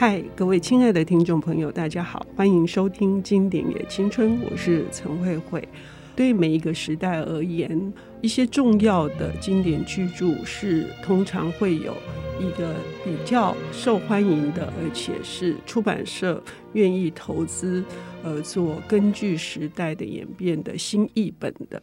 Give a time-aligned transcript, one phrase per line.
[0.00, 5.68] 嗨，各位亲爱的听众朋友，大家好，欢迎收听《经典也青春》，我是陈慧慧。
[6.14, 11.96] 对每一个时代而言，一些重要的经典巨著是通常会有
[12.38, 16.40] 一个比较受欢迎的，而且是出版社
[16.74, 17.82] 愿意投资
[18.22, 21.82] 而做根据时代的演变的新译本的。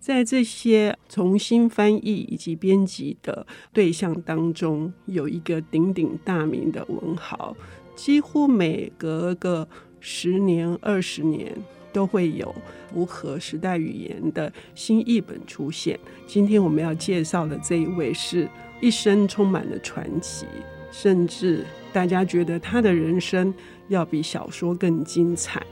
[0.00, 7.54] 在这些重新翻译以及编辑的对象当中，有一个鼎鼎大名的文豪，
[7.94, 9.68] 几乎每隔个
[10.00, 11.54] 十年、二十年
[11.92, 12.52] 都会有
[12.90, 16.00] 符合时代语言的新译本出现。
[16.26, 18.48] 今天我们要介绍的这一位，是
[18.80, 20.46] 一生充满了传奇，
[20.90, 23.52] 甚至大家觉得他的人生
[23.88, 25.62] 要比小说更精彩。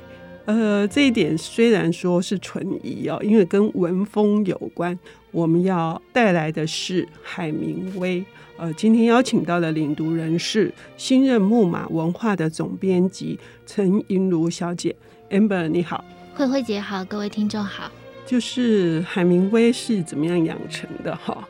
[0.49, 4.99] 呃，这一点虽然说是存疑哦，因为跟文风有关。
[5.31, 8.25] 我们要带来的是海明威。
[8.57, 14.97] 呃，今天邀请到的领读人是新任木马文化的总编辑陈银如小姐
[15.29, 16.03] ，Amber 你好，
[16.35, 17.93] 慧慧姐好，各位听众好。
[18.25, 21.47] 就是海明威是怎么样养成的哈？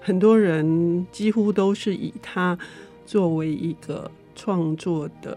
[0.00, 2.58] 很多人几乎都是以他
[3.04, 5.36] 作为一个创作的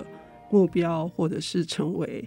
[0.50, 2.24] 目标，或者是成为。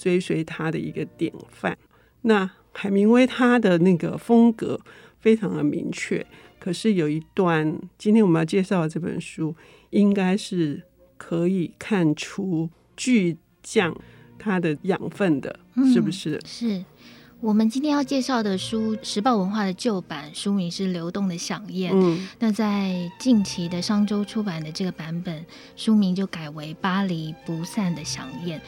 [0.00, 1.76] 追随他的一个典范。
[2.22, 4.80] 那海明威他的那个风格
[5.18, 6.24] 非常的明确，
[6.58, 9.54] 可是有一段，今天我们要介绍的这本书，
[9.90, 10.82] 应该是
[11.18, 13.94] 可以看出巨匠
[14.38, 15.60] 他的养分的，
[15.92, 16.36] 是不是？
[16.36, 16.84] 嗯、是
[17.40, 21.92] 我们今天要介绍的书，时报文化的旧版，书名是《流动的响宴》。
[21.98, 28.58] 嗯，那在近期的商周出版的这个版本，书名就改为《巴黎不散的响宴》。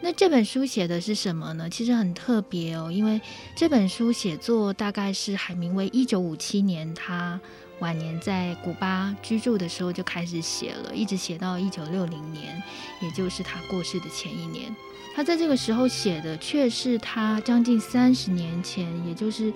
[0.00, 1.68] 那这本书写的是什么呢？
[1.68, 3.20] 其实很特别哦，因为
[3.56, 7.40] 这本书写作大概是海明威一九五七年他
[7.80, 12.62] 晚年在古巴居住的时候就开始写了，一直写到一九六零年，
[13.02, 14.74] 也就是他过世的前一年。
[15.14, 19.52] 他在这个时候写的却是他将近三十年前，也就是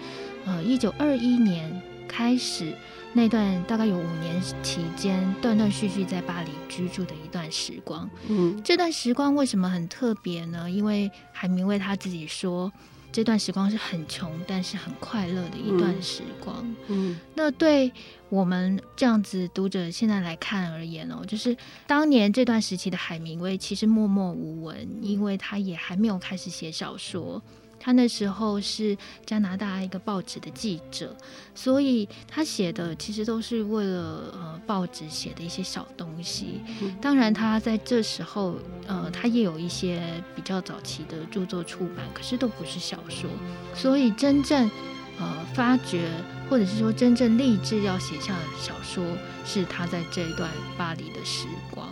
[0.47, 2.75] 呃一九二一年开始。
[3.13, 8.09] 那段大概有五年期间，断断续续在巴黎居住的一段时光。
[8.29, 10.71] 嗯，这段时光为什么很特别呢？
[10.71, 12.73] 因为海明威他自己说，
[13.11, 16.57] 这段时光是很穷，但是很快乐的一段时光。
[16.87, 17.91] 嗯，嗯，那对
[18.29, 21.57] 我们这样子读者现在来看而言哦，就是
[21.89, 27.43] 当年这段时期的海明威其实默默无闻，因为他也还没有开始写小说。
[27.81, 31.17] 他那时候是加拿大一个报纸的记者，
[31.55, 36.61] 所以他写的其实都是为了呃报纸写的一些小东西。
[37.01, 43.31] 当然，他在这时候呃，他也有一些比较早期的著作出版，可是都不是小说。
[43.75, 44.71] 所以真正
[45.19, 46.11] 呃发掘，
[46.51, 49.03] 或者是说真正立志要写下小说，
[49.47, 51.89] 是他在这一段巴黎的时光。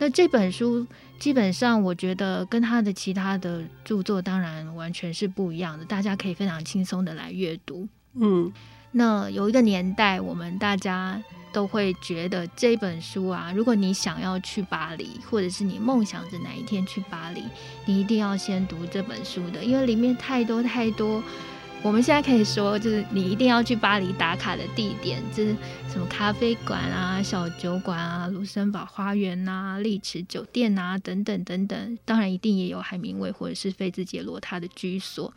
[0.00, 0.84] 那这本书。
[1.22, 7.86] 基本上，我觉得跟他的其他的著作当然完全是不一样的，大家可以非常轻松的来阅读。
[8.14, 8.52] 嗯，
[8.90, 11.22] 那有一个年代，我们大家
[11.52, 17.44] 都会觉得这本书啊，如果你想要去巴黎，或者是你梦想着哪一天去巴黎，
[17.84, 21.22] 你一定要先读这本书的，因为里面太多太多。
[21.84, 25.54] 我们现在可以说，就是你一定要去巴黎打卡的地点，就是
[25.88, 31.98] 什么咖啡馆啊、小酒馆啊、卢森堡花园啊、丽池酒店啊等等等等。
[32.04, 35.34] 当然，一定也有海明威或者是菲兹杰罗他的居所。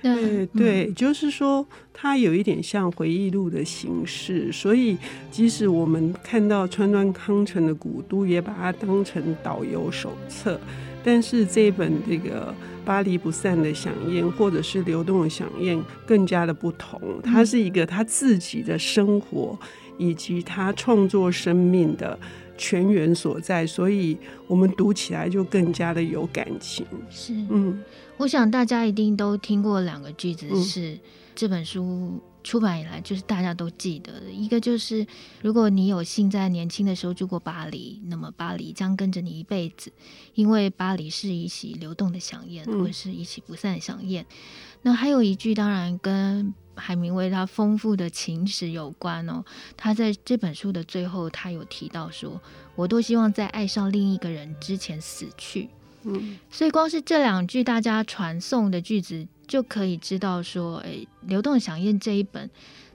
[0.00, 4.96] 那对，对，嗯，就是说，它有一点像回忆录的形式，所以
[5.32, 10.60] 即使我们看到川端康成的《古都》，也把它当成导游手册。
[11.04, 12.54] 但是这本这个
[12.84, 17.00] 巴黎不散的响宴，或者是流动的响宴，更加的不同。
[17.22, 19.58] 它是一个他自己的生活，
[19.96, 22.18] 以及他创作生命的
[22.56, 24.16] 泉源所在，所以
[24.46, 26.84] 我们读起来就更加的有感情。
[27.08, 27.82] 是，嗯，
[28.16, 30.98] 我想大家一定都听过两个句子，是
[31.34, 32.20] 这本书。
[32.44, 35.06] 出版以来，就是大家都记得的一个，就是
[35.42, 39.92] 如果你有幸在年轻的时候住过巴黎，那么巴黎将跟着你一辈子，
[40.34, 44.24] 因为巴黎是一起流动的饗宴，或者是一起不散的饗宴。
[44.24, 44.36] 嗯、
[44.82, 49.44] 那还有一句，当然跟海明威他丰富的情史有关哦。
[49.76, 52.40] 他在这本书的最后，他有提到说
[52.76, 55.68] ：“我多希望在爱上另一个人之前死去。”
[56.04, 59.26] 嗯，所以光是这两句大家传颂的句子。
[59.48, 60.90] 就可以知道说，哎，
[61.22, 62.48] 《流动的饗宴》这一本，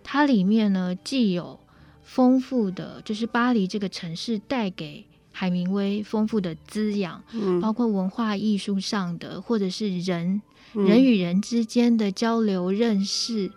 [0.04, 1.60] 它里面呢既有
[2.04, 10.42] 丰富的，就是巴黎这个城市带给海明威丰富的滋养，嗯，包括文化艺术上的，或者是人、
[10.76, 13.52] 嗯、人与人之间的交流认识，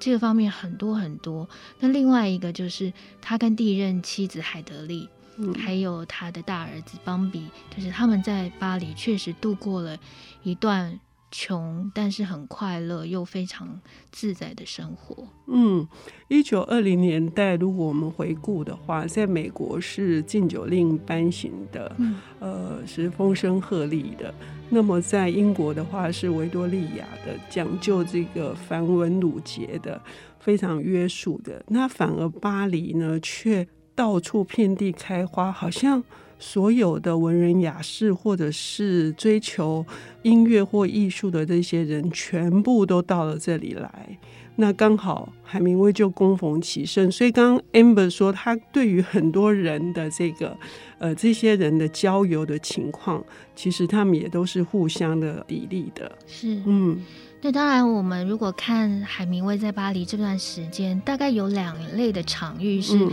[0.00, 1.46] 这个方面很多很多。
[1.80, 2.90] 那另外一个就是
[3.20, 5.06] 他跟第一任妻子海德利，
[5.36, 7.44] 嗯、还有他的大儿子邦比，
[7.76, 9.98] 就是他们在巴黎确实度过了
[10.42, 10.98] 一段。
[11.30, 13.80] 穷，但是很快乐又非常
[14.10, 15.28] 自在的生活。
[15.46, 15.86] 嗯，
[16.28, 24.32] 一九二零年代，如果我们回顾的话，在美国是禁酒令颁行的，嗯、呃，是风声鹤唳的。
[24.70, 30.00] 那么在英国的话，是维多利亚的，讲究这个繁文缛节的，
[30.40, 31.64] 非常约束的。
[31.68, 36.02] 那反而巴黎呢，却到处遍地开花，好像。
[36.38, 39.84] 所有的文人雅士，或者是追求
[40.22, 44.18] 音乐或艺术的这些人，全部都到了这里来。
[44.60, 50.56] 那刚好海明威就恭逢其盛，所以刚刚 Amber 说，他对于很多人的这个
[50.98, 53.24] 呃这些人的交友的情况，
[53.54, 56.10] 其实他们也都是互相的砥砺的。
[56.26, 57.00] 是，嗯，
[57.40, 62.96] 那当然，我们如果看海明威在巴黎这段时间，大概有两类的场域是。
[62.96, 63.12] 嗯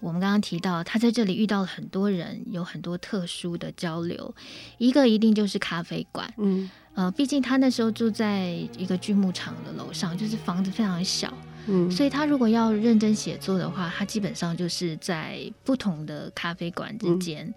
[0.00, 4.34] 我们刚刚提到，他在这里遇到了很多人，有很多特殊的交流。
[4.78, 11.32] 一个一定就是咖啡馆，嗯，呃，毕竟他那时候住在一个锯木厂的楼上，就是房子非常小，
[11.66, 17.52] 嗯，所以他如果要认真写作的话，他基本上就是在不同的咖啡馆之间，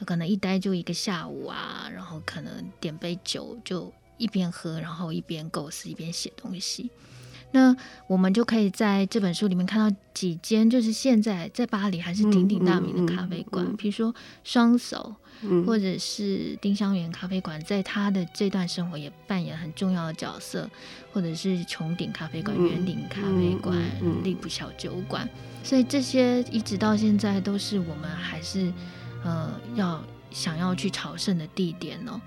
[0.00, 6.90] 嗯，可能一待就一个下午啊，然后可能点杯酒就一边喝，然后一边构思，一边写东西。
[7.54, 7.74] 那
[8.08, 20.68] 我们就可以在这本书里面看到几间，就是现在在巴黎还是鼎鼎大名的咖啡馆，比、嗯嗯嗯、如说双手、嗯，或者是丁香园咖啡馆，在他的这段生活也扮演很重要的角色，
[21.12, 23.78] 或者是穹顶咖啡馆、圆、嗯、顶咖啡馆、
[24.24, 25.28] 利、普小酒馆，
[25.62, 28.72] 所以这些一直到现在都是我们还是
[29.22, 30.02] 呃要
[30.32, 32.20] 想要去朝圣的地点哦。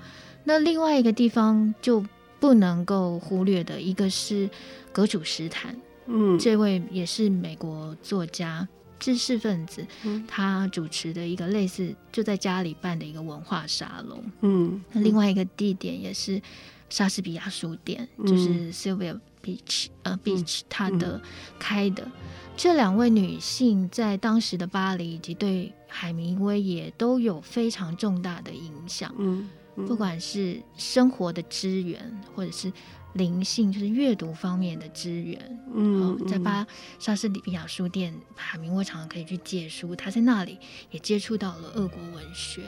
[0.46, 2.02] 那另外一个地方就
[2.40, 4.50] 不能够忽略的一个是。
[4.94, 8.68] 格主斯坦，嗯，这位也是美国作家、
[8.98, 16.42] 知识分子，嗯，他主持的一个类似就在家里办的一个文化沙龙，嗯，那另外一个地点也是
[16.90, 21.22] 莎士比亚书店，嗯、就是 Sylvia Beach，呃，Beach 他的
[21.60, 22.04] 开的。
[22.04, 22.12] 嗯、
[22.56, 29.50] 这两位女性在当时的巴黎以及对海明威也都有非常重大的影响，嗯，嗯，
[29.86, 32.72] 不管是生活的资源或者是。
[33.14, 36.68] 灵性就是阅读方面的资源，嗯，在巴
[37.00, 39.96] 莎士比亚书店，海明威常常可以去借书。
[39.96, 40.60] 他在那里
[40.92, 42.62] 也接触到了俄国文学，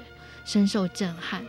[0.45, 1.45] 深受震撼。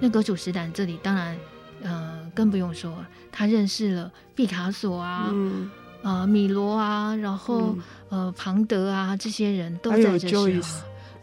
[0.00, 1.38] 那格楚史坦这里当然，
[1.82, 2.92] 呃，更不用说，
[3.30, 5.70] 他认识了毕卡索啊，嗯、
[6.02, 7.76] 呃，米罗啊，然后、
[8.08, 10.48] 嗯、呃，庞德啊，这些人都在这时候，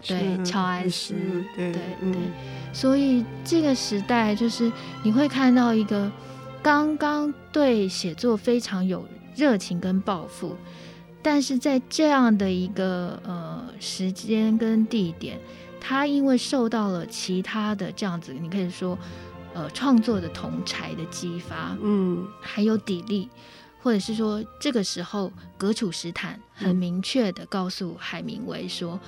[0.06, 1.14] 对，乔安斯，
[1.56, 1.82] 对对、
[2.74, 4.72] 所以这个时代就是
[5.04, 6.12] 你会看到一个。
[6.60, 10.58] 刚刚对写作非常有热情跟抱负，
[11.22, 15.40] 但是在这样的一个呃时间跟地点，
[15.80, 18.98] 他因为受到了其他的这样子，你可以说
[19.54, 23.30] 呃创作的同才的激发，嗯，还有砥砺，
[23.82, 29.00] 或者是说这个时候格楚斯坦很明确的告诉海明威说，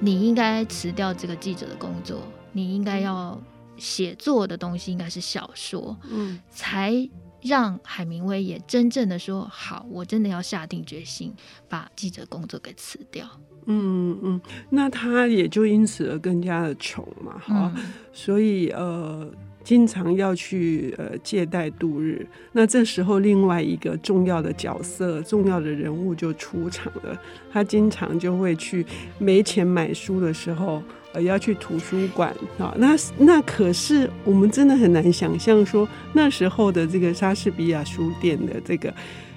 [0.00, 2.22] 你应该辞掉这个记者的工作，
[2.52, 3.40] 你应该要。
[3.78, 7.06] 写作的东西应该是小说，嗯，才
[7.42, 11.30] 让海明威也真正的说好，我真的要下定决心
[11.68, 13.28] 把记者工作给辞掉。
[13.66, 19.30] 嗯嗯，那他也就因此而更加的穷嘛，哈、嗯，所以呃，
[19.66, 22.24] 经常要去呃借贷度日。
[22.52, 27.20] 那这时候另外一个重要的角色、重要的人物就出场了，
[27.52, 28.86] 他经常就会去
[29.18, 30.80] 没钱买书的时候。
[31.12, 38.92] 呃要去图书馆啊，那那可是我们真的很难想象说那时候的这个莎士比亚书店的这个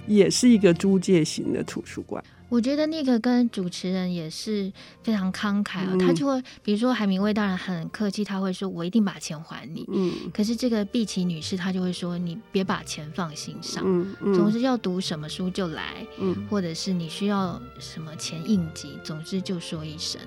[0.10, 2.22] 也是一个租借型的图书馆。
[2.50, 4.74] 我觉得那个跟主持人也是
[5.04, 9.86] 非常慷慨啊、哦嗯，他就会比如说海明威当然很客气，他会说我一定把钱还你。
[9.94, 20.20] 嗯，可是这个碧琪女士她就会说你别把钱放心上，嗯嗯，总之要读什么书就来，嗯，或者是你需要什么钱应急，总之就说一声。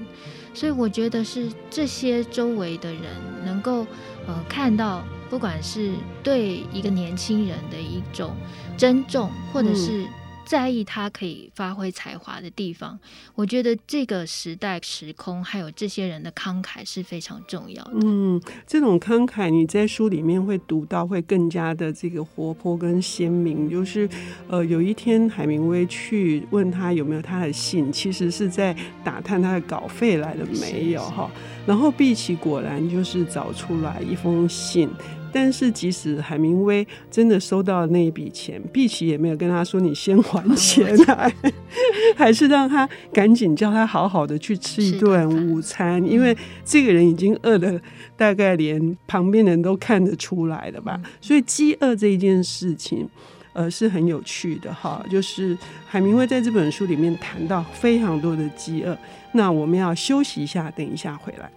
[0.54, 3.02] 所以我觉得是这些周围的人
[3.44, 3.84] 能够
[4.28, 8.36] 呃看到，不管是对一个年轻人的一种
[8.82, 10.04] 尊重，或者是。
[10.44, 12.98] 在意他可以发挥才华的地方，
[13.36, 17.92] 我觉得这个时代时空还有这些人的慷慨是非常重要的。
[18.02, 23.70] 嗯，这种慷慨你在书里面会读到，会更加的这个活泼跟鲜明。
[23.70, 24.06] 就是
[24.48, 31.30] 呃，有一天海明威去问他有没有他的信，其实是在打探他的稿费来了没有哈。
[31.64, 34.90] 然后碧琪果然就是找出来一封信。
[35.32, 41.32] 但是即使海明威真的收到了那一笔钱，碧琪也没有跟他说你先还钱来，
[42.16, 47.80] 还是让他赶紧叫他好好的去吃一顿午餐，因为这个人已经饿的
[48.16, 51.00] 大概连旁边人都看得出来了吧。
[51.20, 53.08] 所以饥饿这一件事情。
[53.54, 55.54] 呃，是很有趣的哈，就是
[55.86, 58.96] 海明威在这本书里面谈到非常多的饥饿。
[59.32, 61.52] 那我们要休息一下，等一下回来。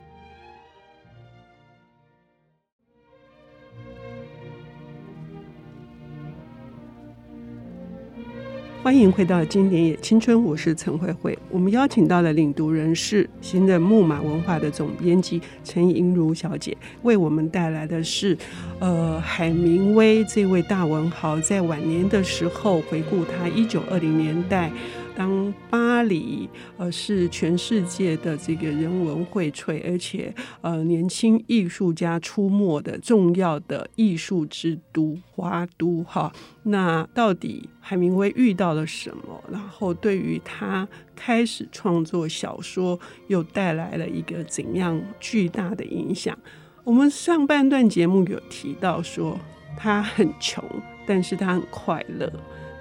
[8.86, 11.36] 欢迎回到《经典也青春》，我是陈慧慧。
[11.50, 18.38] 我们邀请到了领读人是新任木马文化的总编辑陈莹如小姐，为我们带来的是，
[18.77, 24.72] 呃，海明威这位大文豪在晚年的时候回顾他一九二零年代。
[25.15, 36.31] 当巴黎呃是全世界的这个人文荟萃，而且呃年轻艺术家出没的重要的艺术之都、花都哈，
[36.63, 39.43] 那到底海明威遇到了什么？
[39.51, 46.38] 然后对于他开始创作小说，又带来了一个怎样巨大的影响？
[46.84, 49.39] 我们上半段节目有提到说，
[49.77, 50.63] 他很穷，
[51.07, 52.31] 但是他很快乐。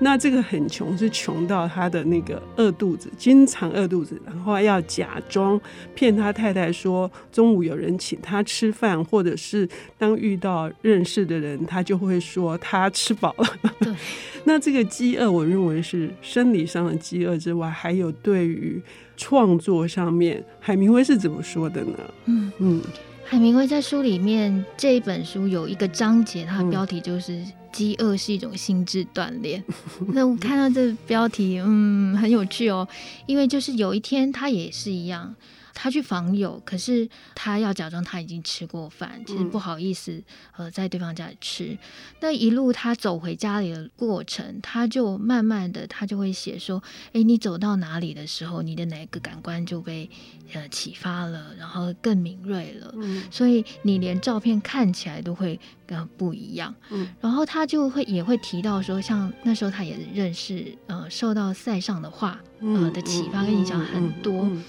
[0.05, 5.59] 那这个很穷，是穷到他的那个饿肚子，经常饿肚子，然后要假装
[5.95, 13.73] 骗他太太说中午有人请他吃饭，或者是当遇到认识的人，他就会说他吃饱了。
[13.81, 13.95] 对
[14.45, 18.79] 那这个饥饿，我认为是生理上的饥饿之外，还有对于
[19.17, 21.99] 创作上面，海明威是怎么说的呢？
[22.27, 22.83] 嗯嗯，
[23.35, 27.43] 海明威在书里面这一本书有一个章节，它的标题就是。
[27.73, 29.61] 饥饿是一种心智锻炼。
[30.15, 32.87] 那我看到这标题，嗯，很有趣哦，
[33.27, 35.35] 因为就是有一天他也是一样。
[35.75, 40.23] 他去访友，可是他要假装他已经吃过饭，其实不好意思，
[40.57, 41.77] 呃，在对方家里吃。
[42.21, 50.09] 那一路他走回家里的过程，他就慢慢的，他就会写说：“哎，你走到哪里的时候，你的哪个感官就被
[50.53, 52.95] 呃启发了，然后更敏锐了。
[52.97, 56.75] 嗯，所以你连照片看起来都会呃不一样。
[56.91, 64.43] 嗯，然后他就会也会提到说，像那时候他也认识呃，受到塞尚的画呃的启发跟影响很多。
[64.45, 64.65] 嗯”嗯嗯嗯嗯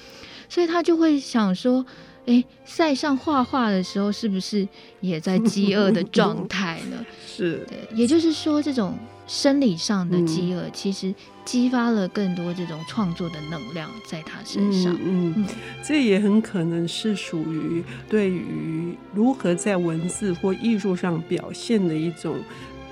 [0.50, 1.86] 所以他就会想说，
[2.26, 4.68] 哎，塞尚画画的时候是不是
[5.02, 7.06] 也在饥饿的状 态呢？
[7.28, 8.98] 是，对，也就是说，这种
[9.28, 14.94] 生理上的饥饿，其实激发了更多这种创作的能量在他身上。
[15.04, 15.46] 嗯，嗯，
[15.84, 22.38] 这也很可能是属于对于如何在文字或艺术上表现的一种。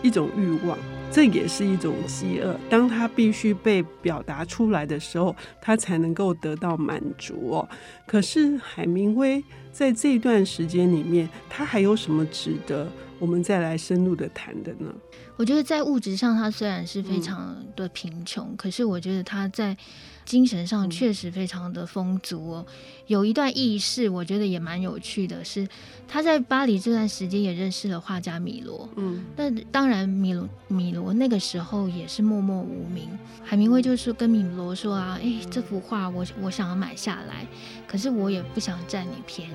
[0.03, 0.77] 一种欲望，
[1.09, 2.55] 这也是一种饥饿。
[2.69, 7.67] 当他必须被表达出来的时候，他才能够得到满足哦。
[8.05, 14.93] 可是海明威在这段时间里面，他还有什么值得我们再来深入的谈的呢？
[15.37, 19.75] 我觉得在物质上，他虽然是非常的贫穷，嗯、可是我觉得他在。
[20.25, 22.65] 精神上确实非常的丰足哦。
[23.07, 25.67] 有一段轶事，我觉得也蛮有趣的，是
[26.07, 28.87] 他在巴黎这段时间也认识了画家米罗。
[28.95, 33.09] 嗯，那当然米罗米罗那个时候也是默默无名。
[33.43, 37.45] 海明威就是跟米罗说啊，哎，这幅画我我想要买下来，
[37.87, 39.53] 可是我也不想占你便宜。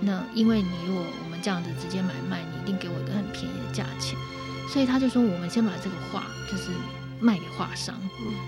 [0.00, 4.16] 那因为你如果我们这样子直接买卖，你一定给我一个很便宜的价钱。
[4.72, 6.70] 所以他就说，我们先把这个画就是。
[7.20, 7.94] 卖给画商，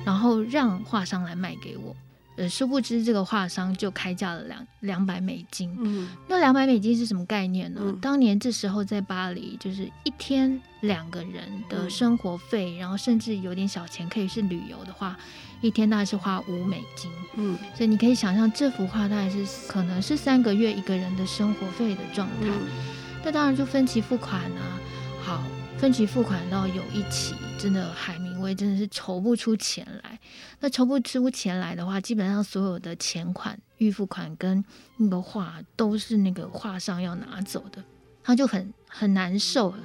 [0.04, 1.94] 然后让画商来卖给我。
[2.36, 5.76] 呃，殊不知这个画商就开价了两两百美金。
[5.78, 7.94] 嗯，那两百美金是什么概念呢？
[8.00, 15.18] 当年这时候在巴黎，就是一天两个人的生活费，然后甚至有点小钱可以是旅游的话，
[15.60, 17.10] 一天大概是花五美金。
[17.34, 22.46] 嗯，所以你可以想象这幅画大概是可能是三个月一个人的生活费的状态。
[23.22, 24.80] 那当然就分期付款啊。
[25.22, 25.42] 好。
[25.80, 30.20] 分期付款到有一期，真的海明威真的是筹不出钱来。
[30.60, 34.62] 那筹不出钱来的话，基本上所有的钱款、预付款跟
[34.98, 37.82] 那个画都是那个画商要拿走的，
[38.22, 39.78] 他就很很难受了。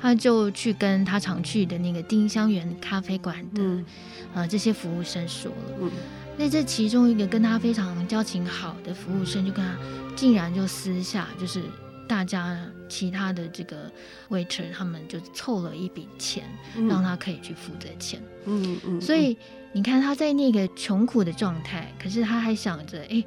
[0.00, 3.84] 他就去跟他常去的那个丁香园咖啡馆的、嗯、
[4.32, 5.76] 呃这些服务生说了。
[5.82, 5.90] 嗯、
[6.38, 9.76] 那这其中一个跟他非常交情好的服务生就跟他
[10.16, 11.62] 竟然就私下就是。
[12.08, 12.58] 大家
[12.88, 13.90] 其他的这个
[14.28, 16.44] waiter 他们就凑了一笔钱，
[16.76, 18.22] 嗯、让他可以去付这钱。
[18.44, 18.80] 嗯嗯。
[18.86, 19.36] 嗯，所以
[19.72, 23.26] 你看他在那个穷苦的状态，可是他还想着，哎、欸，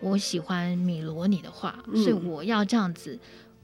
[0.00, 3.18] 我喜欢米罗你的画，嗯、所以我要这样子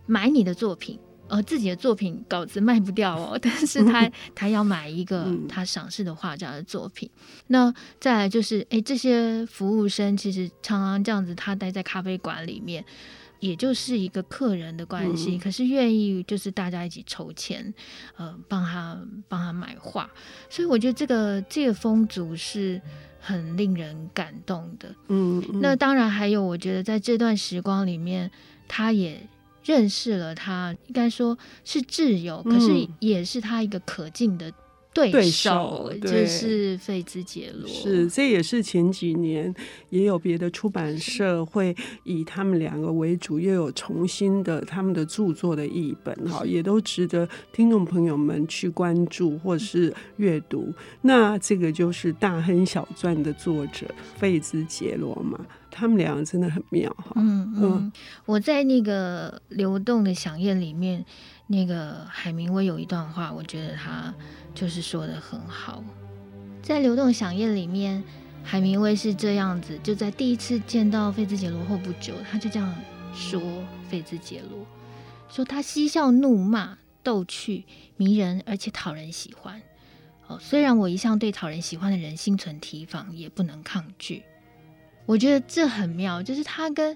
[0.06, 0.98] 买你的作品。
[1.28, 7.08] 呃自己的作品稿子卖不掉哦， 但是他 他要买一个他赏识的画家的作品。
[7.14, 12.84] 嗯、那再来就是，哎、欸，这些服务生其实常常这样子，他待在咖啡馆里面。
[13.42, 17.74] 也就是一个客人的关系，嗯、可是愿意就是大家一起筹钱，
[18.16, 18.96] 呃，帮他
[19.26, 20.08] 帮他买画，
[20.48, 22.80] 所以我觉得这个这个风俗是
[23.20, 24.94] 很令人感动的。
[25.08, 28.30] 嗯，嗯，那当然还有，我觉得在这段时光里面，
[28.68, 29.28] 他也
[29.64, 34.52] 认识了他，应该说是挚友，可是也是他一个可敬的。
[34.94, 39.54] 对手就是费兹杰罗，是这也是前几年
[39.88, 50.72] 也有别的出版社会以他们两个为主，又有重新的他们的著作的译本哈，也都值得听众朋友们去关注或是阅读。
[51.00, 57.12] 那这个就是《大亨小传》的作者费兹杰罗嘛，他们两个真的很妙哈。
[57.16, 57.92] 嗯嗯，
[58.26, 61.04] 我在那个流动的响宴里面，
[61.52, 64.12] 那个海明威有一段话，我觉得他。
[64.54, 65.82] 就是说得很好，
[66.62, 68.04] 在流动响夜里面，
[68.44, 72.74] 海明威是这样子，就在第一次见到费兹杰罗后不久，他就这样
[73.14, 73.40] 说：
[73.88, 74.66] 费兹杰罗
[75.30, 77.64] 说他嬉笑怒骂、逗趣、
[77.96, 79.62] 迷人，而且讨人喜欢。
[80.26, 84.22] 哦，虽然我一向对讨人喜欢的人心存提防，也不能抗拒。
[85.06, 86.94] 我觉得这很妙，就是他跟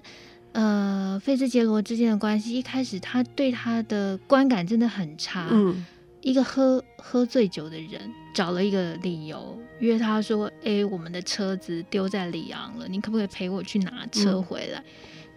[0.53, 5.47] 呃费兹杰罗之间的关系，一开始他对他的观感真的很差。
[5.51, 5.85] 嗯。
[6.21, 8.01] 一个喝喝醉酒的人
[8.33, 14.85] 找了一个理由约他说：“哎，我们的车子丢在里昂了，你可不可以陪我去拿车回来？”嗯、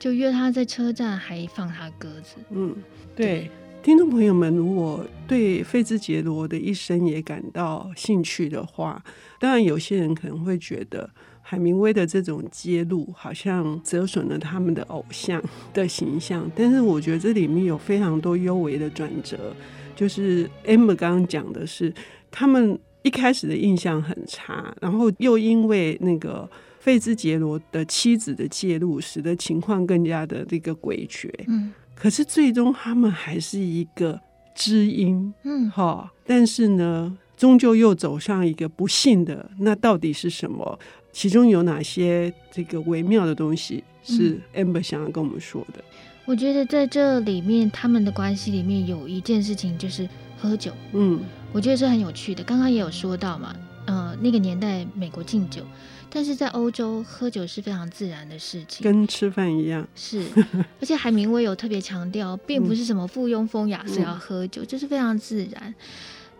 [0.00, 2.36] 就约他在车站，还放他鸽子。
[2.50, 2.74] 嗯，
[3.14, 3.26] 对。
[3.26, 3.50] 对
[3.82, 9.02] 听众朋友们，如果对费兹杰罗的一生也感到兴趣的话，
[9.38, 11.08] 当然有些人可能会觉得
[11.42, 15.42] 海明威的这种揭露好像折损了他们的偶像
[15.74, 19.54] 的形象，但是我觉得这里面有非常多幽微的转折。
[19.96, 21.92] 就是 Amber 刚刚讲的是，
[22.30, 31.30] 他们一开始的印象很差，然后又因为那个费兹杰罗的妻子的介入，使得情况更加的这个诡谲。
[31.48, 34.18] 嗯，可是最终他们还是一个
[34.54, 35.34] 知音。
[35.42, 39.50] 嗯，哈，但是呢，终究又走上一个不幸的。
[39.58, 40.78] 那到底是什么？
[41.12, 45.82] 其中有哪些这个微妙的东西是 Amber 想要跟我们说的？
[46.26, 50.08] 我觉得在这里面，他们的关系里面有一件事情就是
[50.38, 50.72] 喝酒。
[50.92, 52.44] 嗯，我觉得是很有趣的。
[52.44, 53.56] 刚刚也有说到嘛，
[53.86, 55.62] 呃，那个年代美国禁酒，
[56.08, 59.88] 但是在欧洲喝酒是非常自然的事情，跟吃饭一样。
[59.96, 60.24] 是，
[60.80, 65.74] 而且海明威有特别强调， 并不是什么附庸风雅是要喝酒，这、嗯、是非常自然。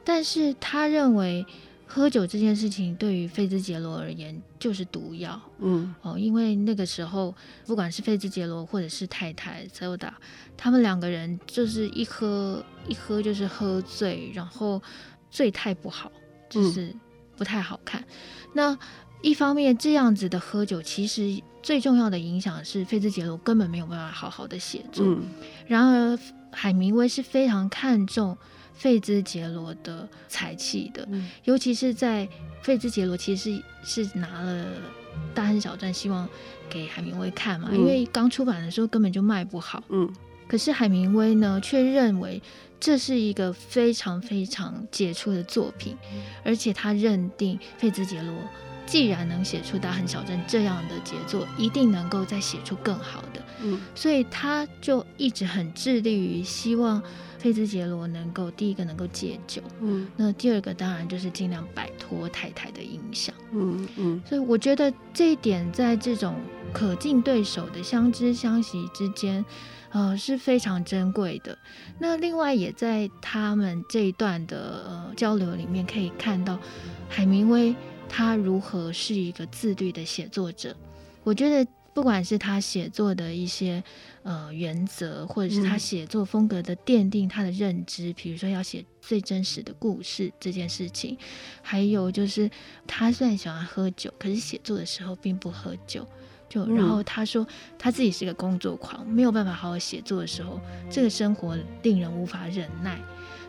[0.05, 1.45] 但是他认为。
[1.93, 7.35] 喝酒这件事情对于费兹杰罗而言就是毒药，嗯哦，因为那个时候
[7.67, 10.17] 不管是费兹杰罗或者是太太泽欧达，
[10.57, 14.81] 他们两个人就是一喝一喝就是喝醉，然后
[15.33, 16.13] 醉态不好，
[16.49, 16.95] 就是
[17.37, 18.01] 不太好看。
[18.01, 18.07] 嗯、
[18.55, 18.79] 那
[19.21, 25.05] 一方面这样子的喝酒，其实最重要的影响是费兹杰罗根本没有办法好好的写作。
[25.05, 25.25] 嗯、
[25.67, 26.17] 然而
[26.53, 28.39] 海明威是非常看重。
[28.81, 32.27] 费兹杰罗的才气的，嗯、尤其是在
[32.63, 34.65] 费兹杰罗其实是，是拿了
[35.35, 36.27] 《大亨小传》，希望
[36.71, 39.85] 给海明威看嘛，嗯、因为刚出版的时候根本就卖不好。
[39.91, 40.11] 嗯，
[40.49, 42.41] 可是海明威呢，却认为
[42.81, 48.35] 这是一个非常非常杰出的作品，嗯、而且他认定费兹杰罗
[48.87, 53.43] 既然能写出《大亨小传》这样的杰作，一定能够再写出更好的。
[53.63, 57.03] 嗯，所以他就一直很致力于希望。
[57.41, 66.37] 费兹杰罗能够第一个能够戒酒，嗯，那第二个当然就是尽量摆脱太太的影响，嗯嗯，所以我觉得这一点在这种
[66.71, 69.43] 可敬对手的相知相惜之间，
[69.91, 71.57] 呃是非常珍贵的。
[71.99, 76.59] 那另外也在他们这一段的呃交流里面可以看到，
[77.09, 77.75] 海明威
[78.07, 80.77] 他如何是一个自律的写作者。
[81.25, 83.83] 我觉得不管是他写作的一些。
[84.23, 91.17] 呃，原则或者是他写作风格的奠定，他的认知，比如说要写最真实的故事这件事情，
[91.63, 92.51] 还有就是
[92.87, 96.07] 他虽然喜欢喝酒，可是写作的时候并不喝酒。
[96.51, 97.47] 就然后他说
[97.79, 103.01] 他自己是个工作狂，没有办法好好写作的时候，这个生活令人无法忍耐。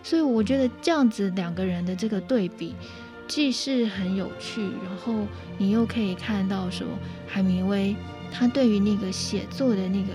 [0.04, 2.76] 所以我觉得这样子两个人的这个对比，
[3.28, 6.88] 既是很有趣，然后你又可以看到说
[7.28, 7.96] 海明威
[8.32, 10.14] 他对于那个写作的那个。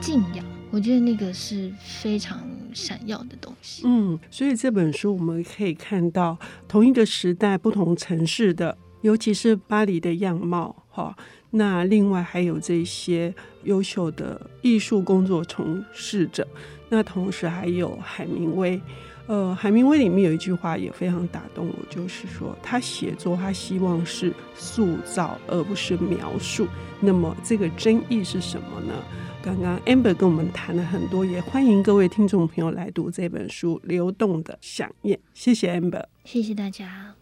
[0.00, 2.40] 敬仰，我觉得那个是非常
[2.72, 3.82] 闪耀的东西。
[3.84, 10.84] 嗯，所以这本书我们可以看到同一个时代、不同城市的，尤其是巴黎的样貌。
[10.88, 11.16] 哈，
[11.50, 13.34] 那另外还有这些
[13.64, 16.46] 优秀的艺术工作从事者，
[16.88, 18.80] 那同时还有海明威。
[19.28, 26.66] 呃，海明威里面有一句话也非常打动我，就是说他写作他希望是塑造而不是描述。
[26.98, 28.94] 那么这个争议是什么呢？
[29.42, 35.18] 刚刚 Amber 跟我们谈了很多，也欢迎各位听众朋友来读这本书《流动的想念》。
[35.34, 37.14] 谢谢 Amber，谢谢大家。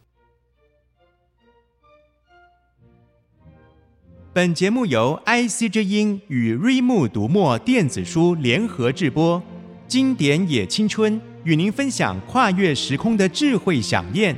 [4.33, 9.43] 本节目由 IC 之音与瑞木读墨电子书联合制播，
[9.89, 14.37] 经典也青春与您分享跨越时空的智慧想念。